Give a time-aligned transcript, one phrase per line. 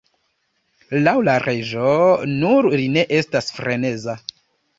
[1.07, 1.91] Laŭ la reĝo,
[2.33, 4.19] nur li ne estas freneza.